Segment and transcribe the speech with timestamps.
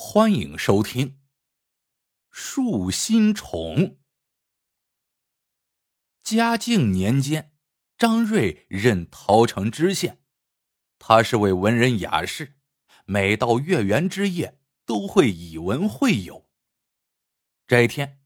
[0.00, 1.08] 欢迎收听
[2.30, 3.76] 《树心虫》。
[6.22, 7.52] 嘉靖年间，
[7.98, 10.22] 张瑞任桃城知县，
[11.00, 12.54] 他是位文人雅士，
[13.06, 16.48] 每到月圆之夜都会以文会友。
[17.66, 18.20] 这一天，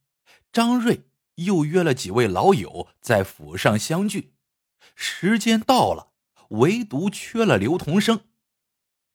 [0.53, 4.35] 张瑞又约了几位老友在府上相聚，
[4.95, 6.13] 时间到了，
[6.51, 8.27] 唯独缺了刘同生。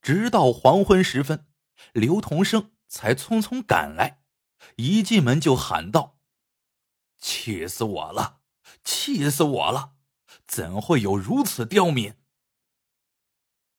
[0.01, 1.45] 直到黄昏时分。
[1.93, 4.21] 刘同生才匆匆赶来，
[4.77, 6.17] 一进门就喊道
[7.19, 8.41] ：“气死我了！
[8.83, 9.93] 气死我了！
[10.45, 12.15] 怎会有如此刁民？”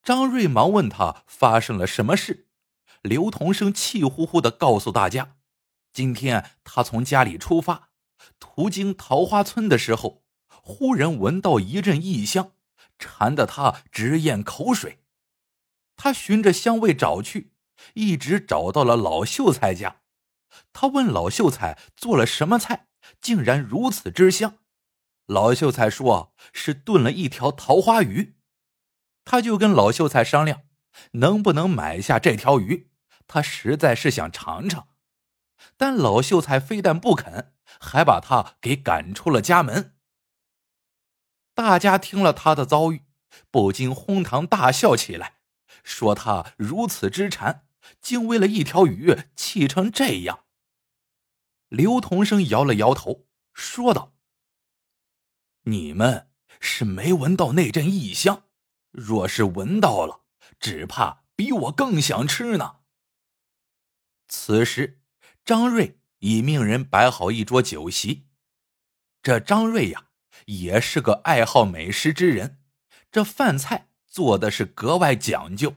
[0.02, 2.48] 张瑞忙问他发生了什么事。
[3.02, 5.36] 刘同生气呼呼的告诉大家
[5.92, 7.90] ：“今天他从家里出发，
[8.38, 12.52] 途经桃花村的时候，忽然闻到一阵异香，
[12.98, 15.04] 馋得他直咽口水。
[15.96, 17.52] 他循着香味找去。”
[17.94, 20.02] 一直找到了老秀才家，
[20.72, 22.86] 他问老秀才做了什么菜，
[23.20, 24.58] 竟然如此之香。
[25.26, 28.36] 老秀才说是炖了一条桃花鱼，
[29.24, 30.62] 他就跟老秀才商量，
[31.12, 32.90] 能不能买下这条鱼，
[33.26, 34.88] 他实在是想尝尝。
[35.76, 39.96] 但老秀才非但不肯，还把他给赶出了家门。
[41.52, 43.04] 大家听了他的遭遇，
[43.50, 45.40] 不禁哄堂大笑起来，
[45.82, 47.67] 说他如此之馋。
[48.00, 50.44] 竟为了一条鱼气成这样。
[51.68, 54.14] 刘同生摇了摇头，说道
[55.64, 56.30] ：“你们
[56.60, 58.44] 是没闻到那阵异香，
[58.90, 60.24] 若是闻到了，
[60.58, 62.76] 只怕比我更想吃呢。”
[64.28, 65.02] 此时，
[65.44, 68.26] 张瑞已命人摆好一桌酒席。
[69.22, 70.08] 这张瑞呀，
[70.46, 72.62] 也是个爱好美食之人，
[73.10, 75.74] 这饭菜做的是格外讲究。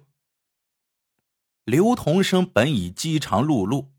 [1.63, 3.89] 刘同生本已饥肠辘辘，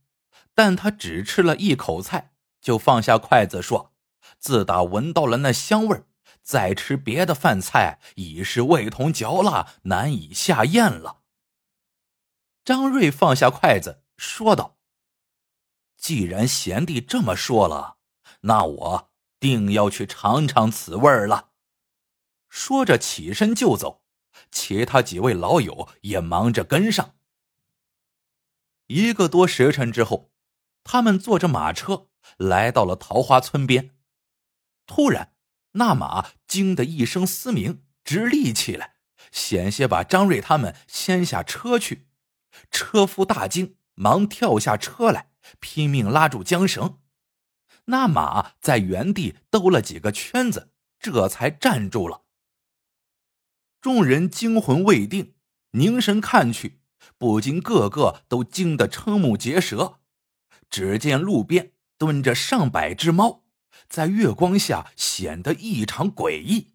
[0.55, 3.93] 但他只吃了一口菜，就放下筷子说
[4.39, 6.07] ：“自打闻到了那香味儿，
[6.42, 11.20] 再吃别的饭菜已是味同嚼蜡，难以下咽了。”
[12.64, 14.79] 张瑞放下筷子说道
[15.97, 17.98] ：“既然贤弟这么说了，
[18.42, 21.51] 那我定要去尝尝此味儿了。”
[22.51, 24.03] 说着起身就走，
[24.51, 27.15] 其他几位老友也忙着跟上。
[28.87, 30.33] 一个多时辰之后，
[30.85, 33.95] 他们坐着马车来到了桃花村边。
[34.87, 35.35] 突然，
[35.73, 38.97] 那马惊的一声嘶鸣，直立起来，
[39.31, 42.09] 险些把张瑞他们掀下车去。
[42.71, 46.98] 车夫大惊，忙跳下车来，拼命拉住缰绳。
[47.87, 52.25] 那马在原地兜了几个圈子，这才站住了。
[53.81, 55.35] 众人惊魂未定，
[55.71, 56.82] 凝神看去。
[57.18, 60.01] 不禁个个都惊得瞠目结舌。
[60.70, 63.42] 只见路边蹲着上百只猫，
[63.89, 66.73] 在月光下显得异常诡异。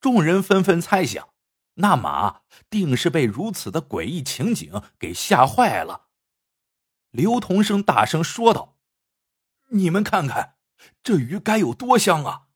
[0.00, 1.28] 众人纷纷猜想，
[1.74, 6.06] 那马定是被如此的诡异情景给吓坏了。
[7.10, 8.76] 刘同生大声说道
[9.70, 10.56] ：“你们看看，
[11.02, 12.48] 这鱼该有多香啊！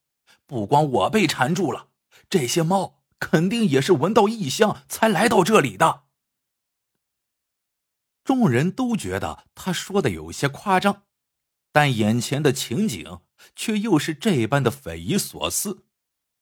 [0.46, 1.88] 不光我被缠住了，
[2.28, 6.01] 这些猫肯定也是闻到异香才来到这里的。”
[8.34, 11.02] 众人都觉得他说的有些夸张，
[11.70, 13.20] 但眼前的情景
[13.54, 15.84] 却又是这般的匪夷所思。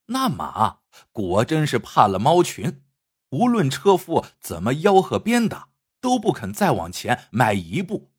[0.06, 2.84] 那马果真是怕了猫群，
[3.30, 5.70] 无论车夫怎么吆喝鞭打，
[6.00, 8.12] 都不肯再往前迈一步。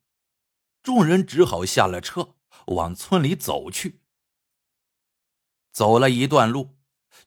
[0.82, 2.34] 众人只好下了车，
[2.66, 4.02] 往村里走去。
[5.72, 6.76] 走了一段路，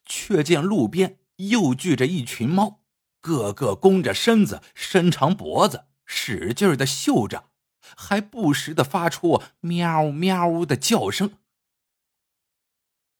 [0.06, 2.84] 却见路边又聚着一群猫，
[3.20, 5.86] 个个弓着身子，伸长脖子。
[6.06, 7.52] 使劲的嗅着，
[7.98, 11.38] 还不时的发出喵喵的叫声。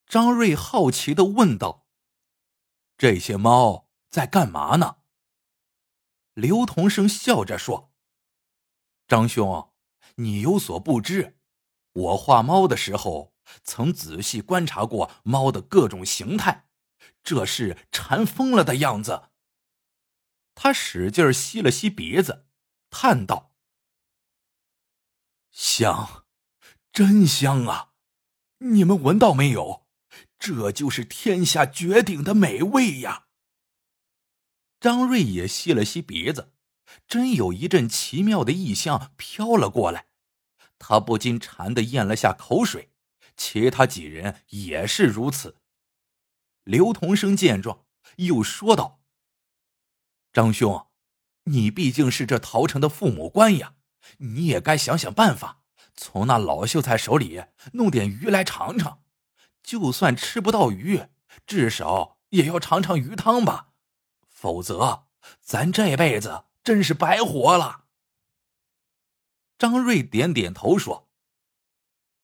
[0.08, 1.88] 张瑞好奇的问道
[2.98, 4.98] ：“这些猫在干嘛呢？”
[6.34, 7.92] 刘同生笑着说
[9.08, 9.72] ：“张兄，
[10.16, 11.40] 你有所不知，
[11.94, 13.34] 我画猫的时候
[13.64, 16.68] 曾仔细观察过猫的各种形态，
[17.24, 19.30] 这是馋疯了的样子。”
[20.54, 22.46] 他使劲吸了吸鼻子。
[22.98, 23.52] 叹道
[25.52, 26.26] ：“香，
[26.94, 27.92] 真香啊！
[28.60, 29.86] 你们闻到没有？
[30.40, 33.28] 这就是天下绝顶的美味呀！”
[34.80, 36.54] 张瑞也吸了吸鼻子，
[37.06, 40.08] 真有一阵奇妙的异香飘了过来，
[40.80, 42.94] 他不禁馋得咽了下口水。
[43.36, 45.58] 其他几人也是如此。
[46.64, 49.02] 刘同生见状，又说道
[50.32, 50.88] ：“张兄。”
[51.46, 53.74] 你毕竟是这陶城的父母官呀，
[54.18, 55.62] 你也该想想办法，
[55.96, 57.44] 从那老秀才手里
[57.74, 59.04] 弄点鱼来尝尝。
[59.64, 61.08] 就算吃不到鱼，
[61.48, 63.74] 至少也要尝尝鱼汤吧，
[64.28, 65.06] 否则
[65.42, 67.86] 咱这辈子真是白活了。
[69.58, 71.10] 张瑞点点头说：“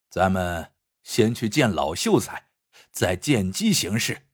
[0.09, 0.73] 咱们
[1.03, 2.50] 先去见老秀才，
[2.91, 4.27] 再见机行事。”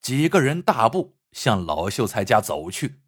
[0.00, 3.00] 几个人大步向老秀才家走去。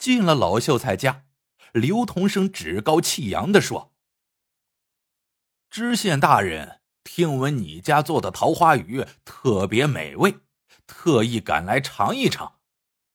[0.00, 1.26] 进了老秀才家，
[1.72, 3.92] 刘同生趾高气扬的说
[5.68, 10.38] ：“知县大人，听闻你家做的桃花鱼特别美味，
[10.86, 12.60] 特意赶来尝一尝。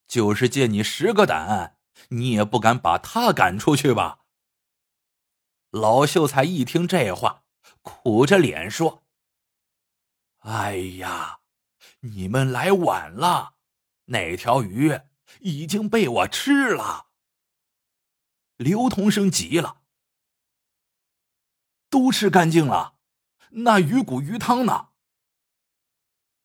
[0.08, 1.80] 就是借你十个胆，
[2.10, 4.20] 你也不敢把他赶出去吧？”
[5.74, 7.46] 老秀才一听这话，
[7.82, 9.04] 苦着脸说
[10.46, 11.40] ：“哎呀，
[12.02, 13.56] 你们来晚了，
[14.06, 15.00] 那条鱼。”
[15.42, 17.08] 已经被我吃了。
[18.58, 19.82] 刘同生急了，
[21.90, 22.96] 都吃干净了，
[23.50, 24.90] 那鱼骨鱼汤呢？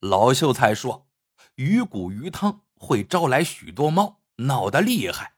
[0.01, 1.09] 老秀才说
[1.55, 5.37] ：“鱼骨鱼汤会招来许多猫，闹得厉害。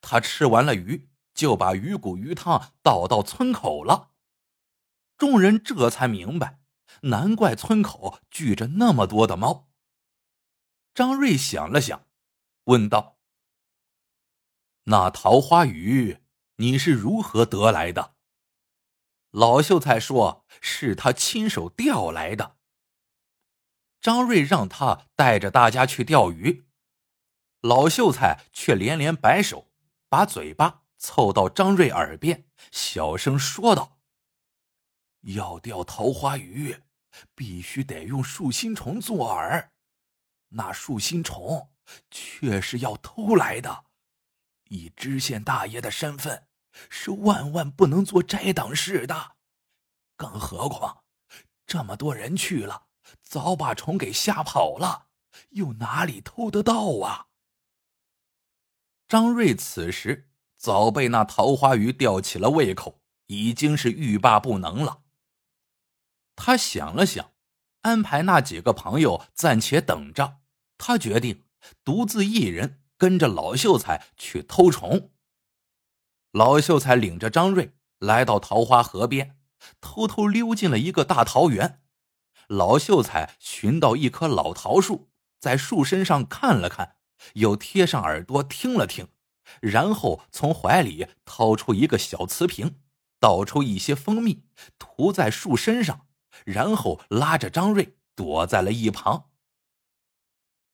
[0.00, 4.12] 他吃完了鱼，就把鱼骨鱼汤倒到村口了。”
[5.18, 6.60] 众人这才明白，
[7.02, 9.70] 难怪村口聚着那么多的猫。
[10.94, 12.05] 张瑞想了想。
[12.66, 13.18] 问道
[14.84, 16.18] ：“那桃花鱼
[16.56, 18.14] 你是如何得来的？”
[19.30, 22.56] 老秀才说：“是他亲手钓来的。”
[24.00, 26.66] 张瑞让他带着大家去钓鱼，
[27.60, 29.70] 老秀才却连连摆手，
[30.08, 33.98] 把嘴巴凑到张瑞耳边，小声说道
[35.34, 36.82] ：“要钓桃花鱼，
[37.34, 39.68] 必须得用树心虫做饵，
[40.48, 41.70] 那树心虫。”
[42.10, 43.84] 却是要偷来的，
[44.68, 46.46] 以知县大爷的身份，
[46.88, 49.36] 是万万不能做摘挡事的。
[50.16, 51.04] 更何况，
[51.66, 52.86] 这么多人去了，
[53.20, 55.08] 早把虫给吓跑了，
[55.50, 57.26] 又哪里偷得到啊？
[59.08, 65.02] 张瑞此时早被那桃花鱼吊起了胃口，已经是欲罢不能了。
[66.34, 67.32] 他想了想，
[67.82, 70.40] 安排那几个朋友暂且等着，
[70.76, 71.45] 他决定。
[71.84, 75.10] 独自一人跟着老秀才去偷虫。
[76.32, 79.38] 老秀才领着张瑞来到桃花河边，
[79.80, 81.82] 偷偷溜进了一个大桃园。
[82.48, 85.10] 老秀才寻到一棵老桃树，
[85.40, 86.96] 在树身上看了看，
[87.34, 89.08] 又贴上耳朵听了听，
[89.60, 92.78] 然后从怀里掏出一个小瓷瓶，
[93.18, 94.44] 倒出一些蜂蜜，
[94.78, 96.06] 涂在树身上，
[96.44, 99.30] 然后拉着张瑞躲在了一旁。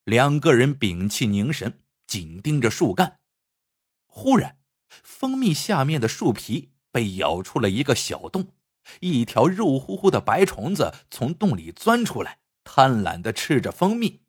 [0.04, 3.20] 两个人屏气凝神，紧盯着树干。
[4.06, 4.58] 忽然，
[4.88, 8.48] 蜂蜜下面的树皮被咬出了一个小洞，
[9.00, 14.22] 一条肉乎乎的白虫子从洞里钻出来，贪婪的吃着蜂蜜。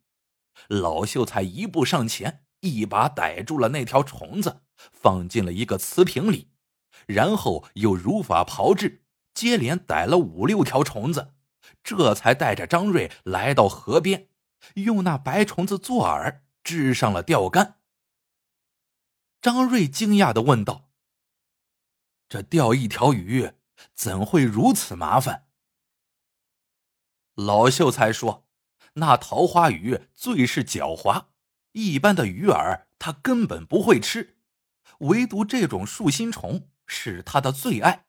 [0.68, 4.62] 老秀才一步上前，一把逮住了那条虫子，
[4.92, 6.50] 放进了一个瓷瓶里，
[7.08, 9.04] 然后又如法炮制，
[9.34, 11.34] 接连逮了五六条虫子，
[11.84, 14.28] 这才带着张瑞来到河边。
[14.76, 17.80] 用那白虫子做饵，支上了钓竿。
[19.42, 20.90] 张瑞惊讶的问道
[22.30, 23.52] ：“这钓一条鱼
[23.94, 25.48] 怎会如此麻烦？”
[27.36, 28.48] 老秀才说
[28.96, 31.26] ：“那桃花鱼最是狡猾，
[31.74, 34.38] 一般的鱼饵它根本不会吃，
[35.00, 38.06] 唯独这种树心虫是它的最爱。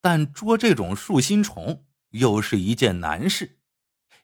[0.00, 3.55] 但捉这种树心虫又是一件难事。”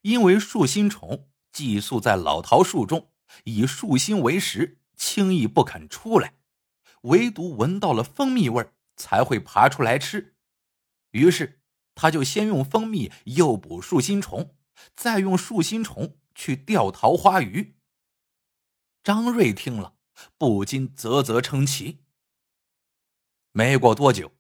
[0.03, 3.11] 因为树心虫寄宿在老桃树中，
[3.45, 6.35] 以树心为食，轻易不肯出来，
[7.03, 10.37] 唯独闻到了蜂蜜味才会爬出来吃。
[11.11, 11.61] 于是
[11.95, 14.57] 他就先用蜂蜜诱捕树心虫，
[14.97, 17.77] 再用树心虫去钓桃花鱼。
[19.05, 19.95] 张瑞听了，
[20.39, 22.05] 不禁啧啧称奇。
[23.53, 24.33] 没过多久，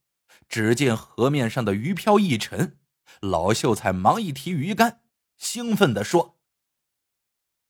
[0.49, 2.79] 只见河面上的鱼漂一沉，
[3.21, 5.02] 老秀才忙一提鱼竿。
[5.43, 6.39] 兴奋地说：“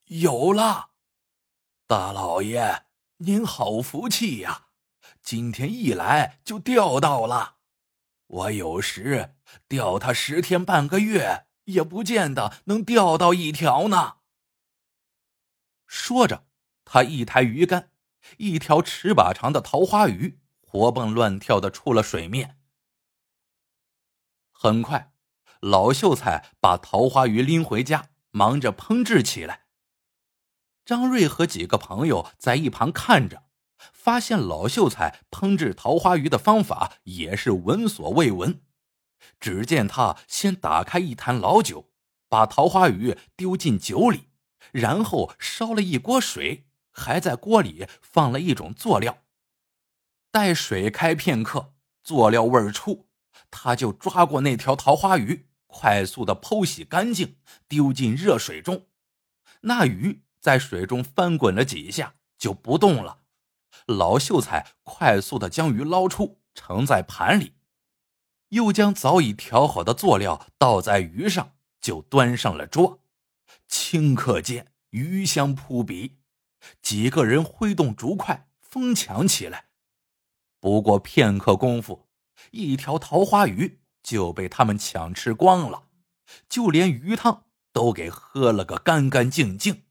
[0.04, 0.90] 有了，
[1.86, 2.84] 大老爷，
[3.16, 4.68] 您好福气呀！
[5.22, 7.56] 今天一来就钓到了。
[8.26, 9.36] 我有时
[9.68, 14.18] 钓它十天半个月，也不见得能钓到一条呢。”
[15.88, 16.46] 说着，
[16.84, 17.90] 他一抬鱼竿，
[18.36, 22.60] 一条尺把长的桃花鱼活蹦乱跳的出了水面。
[24.52, 25.11] 很快。
[25.62, 29.66] 老秀才把桃花鱼拎回家，忙着烹制起来。
[30.84, 33.44] 张瑞和几个朋友在一旁看着，
[33.92, 38.62] 发现老秀才烹制桃花鱼的方法也是闻所未闻。
[39.38, 41.92] 只见他先打开一坛老酒，
[42.28, 44.30] 把桃花鱼丢进酒里，
[44.72, 49.18] 然后烧了一锅水，还在锅里放了一种佐料。
[50.32, 53.06] 待水开片刻，佐料味儿出，
[53.48, 58.86] 他就抓过那条桃花鱼，快速的剖洗干净，丢进热水中。
[59.62, 60.22] 那鱼。
[60.42, 63.20] 在水中翻滚了几下，就不动了。
[63.86, 67.54] 老秀才快速的将鱼捞出，盛在盘里，
[68.48, 73.04] 又将早已调好的佐料倒在鱼上，就端上了桌。
[73.68, 76.18] 顷刻间，鱼香扑鼻，
[76.82, 79.66] 几个人挥动竹筷疯抢起来。
[80.58, 82.08] 不过片刻功夫，
[82.50, 85.88] 一条桃花鱼就被他们抢吃光了，
[86.48, 89.84] 就连鱼汤都给喝了个干干净净。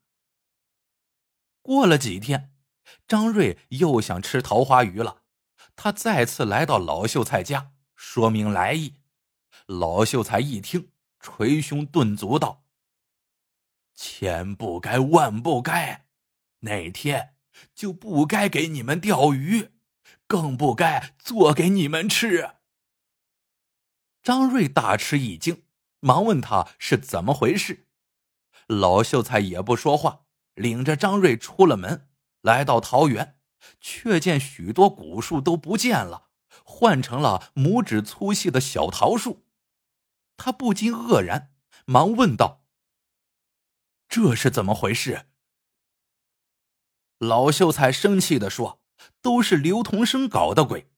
[1.62, 2.54] 过了几天，
[3.08, 5.24] 张瑞又想吃桃花鱼了。
[5.76, 8.96] 他再次来到老秀才家，说明来意。
[9.66, 12.66] 老秀才一听，捶胸顿足道
[13.96, 16.08] ：“千不该万不该，
[16.60, 17.36] 那天
[17.74, 19.72] 就不该给你们钓鱼，
[20.28, 22.56] 更不该做给你们吃。”
[24.22, 25.64] 张瑞大吃一惊，
[26.00, 27.88] 忙问他是怎么回事。
[28.68, 30.26] 老秀才也不说话。
[30.56, 32.10] 领着张瑞出了门，
[32.42, 33.40] 来到桃园，
[33.80, 36.30] 却见许多古树都不见了，
[36.66, 39.46] 换成了拇指粗细的小桃树。
[40.36, 41.54] 他不禁愕然，
[41.86, 42.66] 忙问道
[44.10, 45.28] ：“这是怎么回事？”
[47.18, 48.82] 老秀才生气的说
[49.22, 50.92] ：“都是刘同生搞的鬼。”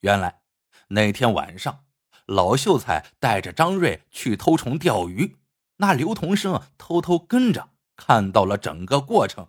[0.00, 0.42] 原来
[0.88, 1.85] 那天晚上，
[2.26, 5.36] 老秀才带着张瑞去偷虫钓鱼，
[5.76, 7.70] 那刘同生偷偷跟着。
[7.96, 9.48] 看到了整个过程，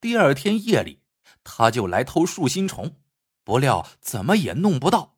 [0.00, 1.00] 第二天夜里，
[1.44, 2.96] 他就来偷树心虫，
[3.44, 5.16] 不料怎么也弄不到，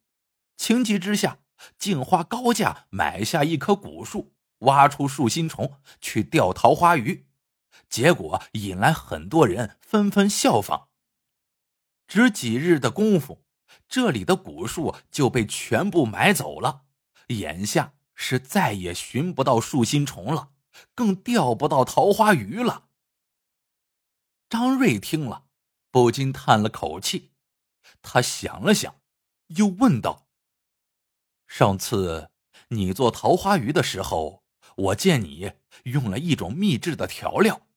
[0.57, 1.39] 情急之下，
[1.79, 7.25] 竟花高价买下一棵古树，挖出树心虫去钓桃花鱼，
[7.89, 10.89] 结果引来很多人纷纷效仿。
[12.07, 13.44] 只几日的功夫，
[13.89, 16.85] 这里的古树就被全部买走了，
[17.29, 20.51] 眼下是再也寻不到树心虫了。
[20.95, 22.89] 更钓不到桃花鱼了。
[24.49, 25.45] 张瑞听了，
[25.93, 27.31] 不禁叹了口气。
[28.03, 29.01] 他想了想，
[29.49, 30.27] 又问道
[31.47, 32.31] ：“上次
[32.69, 34.43] 你做桃花鱼的时候，
[34.77, 35.53] 我见你
[35.85, 37.69] 用了一种秘制的调料。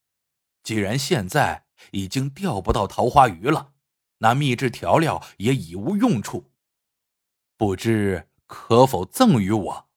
[0.63, 3.73] 既然现在已经钓不到桃花鱼了，
[4.19, 6.51] 那秘制调料也已无用处。
[7.55, 9.89] 不知可否赠与我？”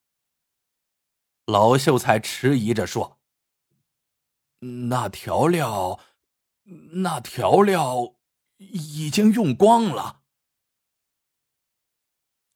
[1.47, 3.19] 老秀才迟疑着说
[4.89, 6.01] ：“那调料，
[6.65, 8.15] 那调料
[8.59, 10.23] 已经用光了。”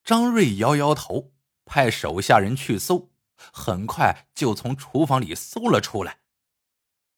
[0.05, 1.33] 张瑞摇摇头，
[1.65, 6.21] 派手下人去搜，很快就从厨房里搜了出来。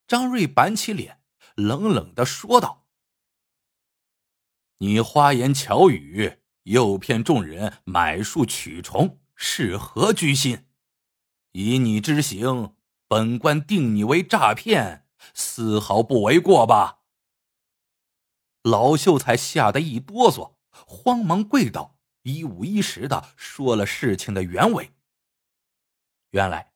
[0.07, 1.21] 张瑞板起脸，
[1.57, 2.86] 冷冷的说道
[4.79, 10.67] ：“你花言巧语，诱骗众人买树取虫，是何居心？”
[11.53, 12.75] 以你之行，
[13.09, 16.99] 本官定你为诈骗，丝毫不为过吧？
[18.63, 24.91] 老秀才吓得一哆嗦，慌忙跪倒，一五一十的说了事情的原委。
[26.33, 26.75] 原来，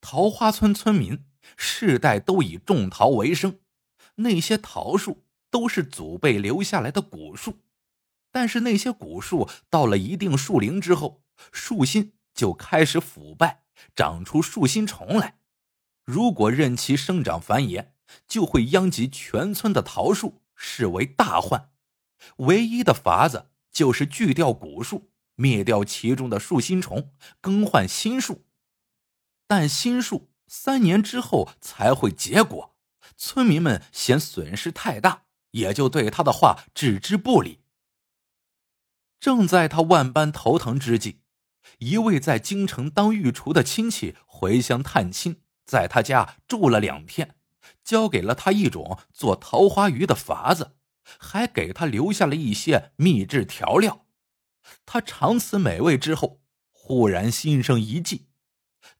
[0.00, 1.24] 桃花村村民
[1.56, 3.58] 世代都以种桃为生，
[4.16, 7.58] 那些桃树都是祖辈留下来的古树，
[8.32, 13.62] 但是那些古树到了一定树龄之后，树心就开始腐败。
[13.96, 15.38] 长出树心虫来，
[16.04, 17.88] 如果任其生长繁衍，
[18.28, 21.70] 就会殃及全村的桃树，视为大患。
[22.36, 28.44] 唯一的法子就是锯掉古树，灭掉其中的树心虫，更换新树。
[29.46, 32.76] 但新树三年之后才会结果，
[33.16, 37.60] 村民们嫌损失太大，也就对他的话置之不理。
[39.18, 41.20] 正在他万般头疼之际。
[41.78, 47.36] 一位在京城当御厨的亲戚回乡探亲，在他家住了两天，
[47.84, 50.76] 教给了他一种做桃花鱼的法子，
[51.18, 54.06] 还给他留下了一些秘制调料。
[54.84, 56.40] 他尝此美味之后，
[56.70, 58.28] 忽然心生一计。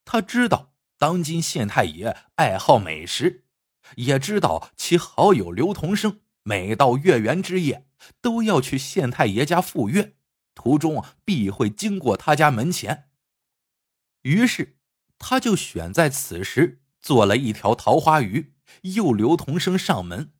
[0.05, 3.45] 他知道当今县太爷爱好美食，
[3.97, 7.87] 也知道其好友刘同生每到月圆之夜
[8.21, 10.15] 都要去县太爷家赴约。
[10.55, 13.09] 途中必会经过他家门前，
[14.21, 14.77] 于是
[15.19, 20.35] 他就选在此时做了一条桃花鱼，又刘同生上门。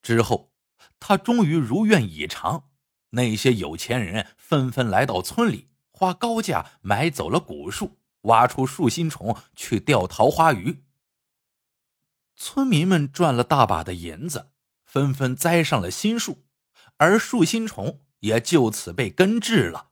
[0.00, 0.52] 之后，
[1.00, 2.70] 他终于如愿以偿，
[3.10, 10.84] 那些有钱人纷纷来到村里，花高价买走了古树，挖出树心虫去钓桃花鱼。
[12.36, 14.52] 村民们赚了大把的银子，
[14.88, 16.46] 纷纷栽上了新树，
[16.96, 19.90] 而树心虫也就此被根治了。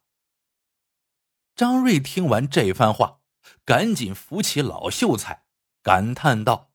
[1.55, 3.21] 张瑞听完这番话，
[3.67, 5.45] 赶紧扶起老秀才，
[5.83, 6.73] 感叹道：“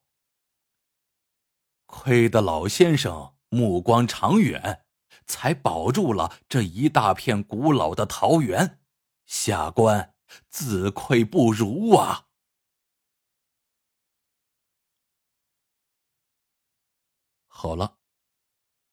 [1.88, 4.86] 亏得老先生目光长远，
[5.26, 8.84] 才保住了这一大片古老的桃园。
[9.26, 10.14] 下官
[10.48, 12.28] 自愧不如啊！”
[17.54, 18.01] 好了，